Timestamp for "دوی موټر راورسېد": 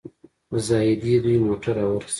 1.23-2.09